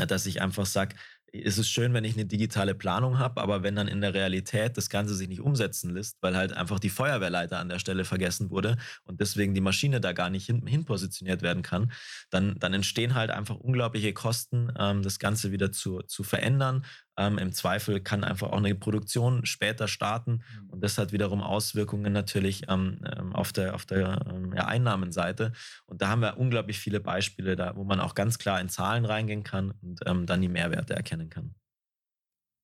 [0.07, 0.97] dass ich einfach sage,
[1.33, 4.77] es ist schön, wenn ich eine digitale Planung habe, aber wenn dann in der Realität
[4.77, 8.51] das Ganze sich nicht umsetzen lässt, weil halt einfach die Feuerwehrleiter an der Stelle vergessen
[8.51, 11.91] wurde und deswegen die Maschine da gar nicht hin, hin positioniert werden kann,
[12.29, 16.85] dann, dann entstehen halt einfach unglaubliche Kosten, ähm, das Ganze wieder zu, zu verändern.
[17.19, 20.71] Ähm, Im Zweifel kann einfach auch eine Produktion später starten mhm.
[20.71, 25.53] und das hat wiederum Auswirkungen natürlich ähm, ähm, auf der, auf der ähm, ja, Einnahmenseite.
[25.87, 29.05] Und da haben wir unglaublich viele Beispiele, da, wo man auch ganz klar in Zahlen
[29.05, 31.55] reingehen kann und ähm, dann die Mehrwerte erkennen kann.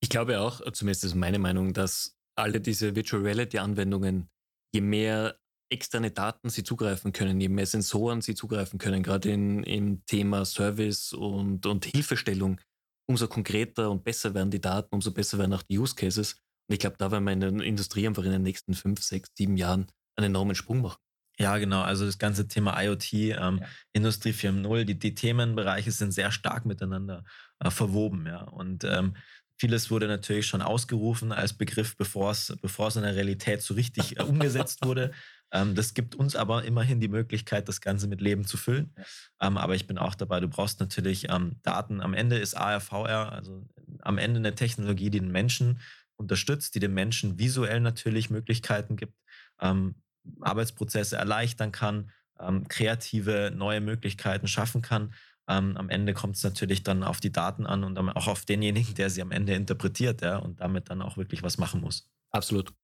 [0.01, 4.31] Ich glaube auch, zumindest ist meine Meinung, dass alle diese Virtual Reality Anwendungen,
[4.73, 5.39] je mehr
[5.71, 10.45] externe Daten sie zugreifen können, je mehr Sensoren sie zugreifen können, gerade in, im Thema
[10.45, 12.61] Service und, und Hilfestellung,
[13.09, 16.35] umso konkreter und besser werden die Daten, umso besser werden auch die Use Cases.
[16.69, 19.31] Und ich glaube, da werden wir in der Industrie einfach in den nächsten fünf, sechs,
[19.37, 20.99] sieben Jahren einen enormen Sprung machen.
[21.39, 21.83] Ja, genau.
[21.83, 23.67] Also das ganze Thema IoT, ähm, ja.
[23.93, 27.25] Industrie 4.0, die, die Themenbereiche sind sehr stark miteinander
[27.61, 28.27] äh, verwoben.
[28.27, 28.43] Ja.
[28.43, 29.17] Und ähm,
[29.57, 33.75] vieles wurde natürlich schon ausgerufen als Begriff, bevor es, bevor es in der Realität so
[33.75, 35.13] richtig äh, umgesetzt wurde.
[35.53, 38.95] Ähm, das gibt uns aber immerhin die Möglichkeit, das Ganze mit Leben zu füllen.
[39.41, 42.01] Ähm, aber ich bin auch dabei, du brauchst natürlich ähm, Daten.
[42.01, 43.67] Am Ende ist ARVR, also
[44.01, 45.81] am Ende eine Technologie, die den Menschen
[46.17, 49.15] unterstützt, die dem Menschen visuell natürlich Möglichkeiten gibt,
[49.61, 49.95] ähm,
[50.41, 55.15] Arbeitsprozesse erleichtern kann, ähm, kreative neue Möglichkeiten schaffen kann.
[55.49, 58.95] Ähm, am Ende kommt es natürlich dann auf die Daten an und auch auf denjenigen,
[58.95, 62.11] der sie am Ende interpretiert ja, und damit dann auch wirklich was machen muss.
[62.31, 62.75] Absolut.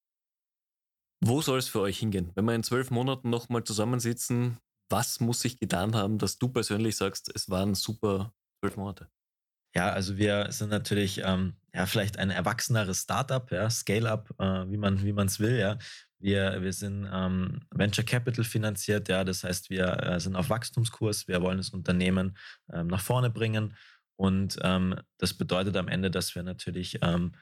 [1.26, 2.30] Wo soll es für euch hingehen?
[2.34, 4.58] Wenn wir in zwölf Monaten nochmal zusammensitzen,
[4.90, 9.08] was muss sich getan haben, dass du persönlich sagst, es waren super zwölf Monate?
[9.74, 14.76] Ja, also wir sind natürlich ähm, ja vielleicht ein erwachseneres Startup, ja, Scale-up, äh, wie
[14.76, 15.78] man wie es will, ja.
[16.18, 21.26] Wir, wir sind ähm, Venture Capital finanziert, ja, das heißt, wir äh, sind auf Wachstumskurs,
[21.26, 22.36] wir wollen das Unternehmen
[22.70, 23.74] ähm, nach vorne bringen
[24.16, 27.32] und ähm, das bedeutet am Ende, dass wir natürlich ähm,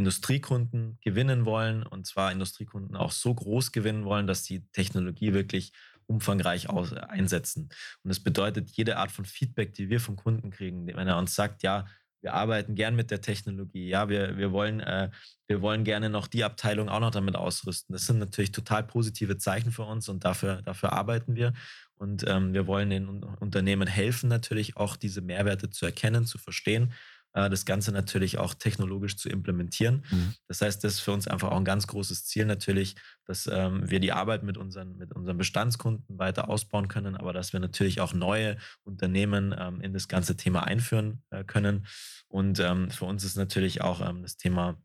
[0.00, 5.72] Industriekunden gewinnen wollen und zwar Industriekunden auch so groß gewinnen wollen, dass die Technologie wirklich
[6.06, 7.68] umfangreich aus, einsetzen.
[8.02, 11.34] Und das bedeutet, jede Art von Feedback, die wir vom Kunden kriegen, wenn er uns
[11.34, 11.84] sagt, ja,
[12.22, 15.10] wir arbeiten gern mit der Technologie, ja, wir, wir, wollen, äh,
[15.46, 17.92] wir wollen gerne noch die Abteilung auch noch damit ausrüsten.
[17.92, 21.52] Das sind natürlich total positive Zeichen für uns und dafür, dafür arbeiten wir.
[21.96, 26.92] Und ähm, wir wollen den Unternehmen helfen, natürlich auch diese Mehrwerte zu erkennen, zu verstehen
[26.92, 26.94] äh,
[27.32, 30.04] das Ganze natürlich auch technologisch zu implementieren.
[30.10, 30.34] Mhm.
[30.48, 33.88] Das heißt, das ist für uns einfach auch ein ganz großes Ziel natürlich, dass ähm,
[33.88, 38.00] wir die Arbeit mit unseren, mit unseren Bestandskunden weiter ausbauen können, aber dass wir natürlich
[38.00, 41.86] auch neue Unternehmen ähm, in das ganze Thema einführen äh, können.
[42.28, 44.76] Und ähm, für uns ist natürlich auch ähm, das Thema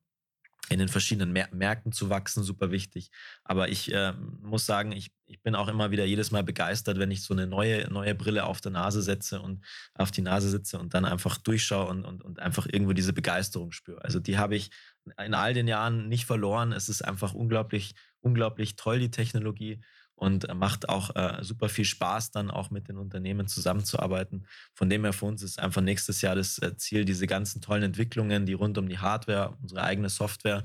[0.69, 3.11] in den verschiedenen Mär Märkten zu wachsen, super wichtig.
[3.43, 7.11] Aber ich äh, muss sagen, ich, ich bin auch immer wieder jedes Mal begeistert, wenn
[7.11, 10.79] ich so eine neue, neue Brille auf der Nase setze und auf die Nase sitze
[10.79, 14.03] und dann einfach durchschaue und, und, und einfach irgendwo diese Begeisterung spüre.
[14.03, 14.71] Also die habe ich
[15.17, 16.71] in all den Jahren nicht verloren.
[16.71, 19.81] Es ist einfach unglaublich, unglaublich toll, die Technologie
[20.15, 24.47] und macht auch äh, super viel Spaß, dann auch mit den Unternehmen zusammenzuarbeiten.
[24.73, 27.83] Von dem her für uns ist einfach nächstes Jahr das äh, Ziel, diese ganzen tollen
[27.83, 30.63] Entwicklungen, die rund um die Hardware, unsere eigene Software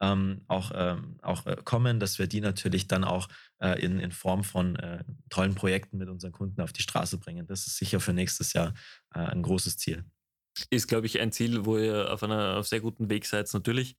[0.00, 4.12] ähm, auch, ähm, auch äh, kommen, dass wir die natürlich dann auch äh, in, in
[4.12, 7.46] Form von äh, tollen Projekten mit unseren Kunden auf die Straße bringen.
[7.46, 8.74] Das ist sicher für nächstes Jahr
[9.14, 10.04] äh, ein großes Ziel.
[10.70, 13.52] Ist, glaube ich, ein Ziel, wo ihr auf einer auf sehr guten Weg seid.
[13.52, 13.96] Natürlich,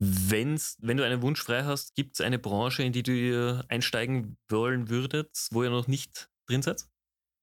[0.00, 4.38] wenn's, wenn du einen Wunsch frei hast, gibt es eine Branche, in die du einsteigen
[4.48, 6.86] wollen würdet, wo ihr noch nicht drin seid?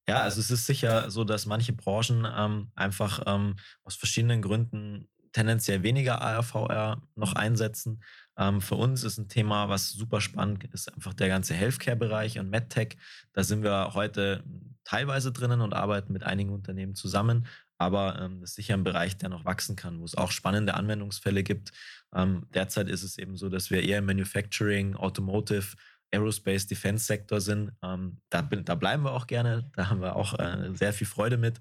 [0.09, 5.09] Ja, also es ist sicher so, dass manche Branchen ähm, einfach ähm, aus verschiedenen Gründen
[5.33, 8.01] tendenziell weniger ARVR noch einsetzen.
[8.37, 12.49] Ähm, für uns ist ein Thema, was super spannend ist, einfach der ganze Healthcare-Bereich und
[12.49, 12.97] MedTech.
[13.33, 14.43] Da sind wir heute
[14.83, 17.45] teilweise drinnen und arbeiten mit einigen Unternehmen zusammen.
[17.77, 20.73] Aber ähm, das ist sicher ein Bereich, der noch wachsen kann, wo es auch spannende
[20.73, 21.71] Anwendungsfälle gibt.
[22.15, 25.75] Ähm, derzeit ist es eben so, dass wir eher im Manufacturing, Automotive,
[26.11, 27.71] Aerospace, Defense Sektor sind.
[27.83, 29.69] Ähm, da, da, bleiben wir auch gerne.
[29.75, 31.59] Da haben wir auch äh, sehr viel Freude mit.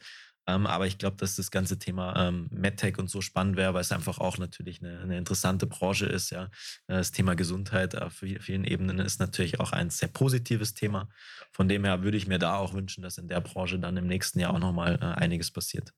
[0.49, 3.81] Ähm, aber ich glaube, dass das ganze Thema ähm, MedTech und so spannend wäre, weil
[3.81, 6.31] es einfach auch natürlich eine, eine interessante Branche ist.
[6.31, 6.51] Ja,
[6.87, 11.09] das Thema Gesundheit auf vielen Ebenen ist natürlich auch ein sehr positives Thema.
[11.53, 14.07] Von dem her würde ich mir da auch wünschen, dass in der Branche dann im
[14.07, 15.93] nächsten Jahr auch nochmal äh, einiges passiert.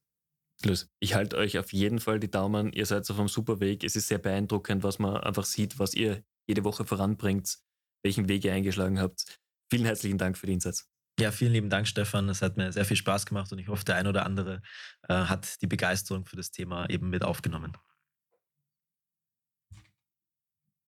[0.65, 0.89] Los.
[0.99, 2.73] Ich halte euch auf jeden Fall die Daumen.
[2.73, 3.85] Ihr seid auf einem super Weg.
[3.85, 7.59] Es ist sehr beeindruckend, was man einfach sieht, was ihr jede Woche voranbringt,
[8.03, 9.39] welchen Weg ihr eingeschlagen habt.
[9.71, 10.89] Vielen herzlichen Dank für den Einsatz.
[11.21, 12.29] Ja, vielen lieben Dank, Stefan.
[12.29, 14.63] Es hat mir sehr viel Spaß gemacht und ich hoffe, der ein oder andere
[15.09, 17.77] äh, hat die Begeisterung für das Thema eben mit aufgenommen.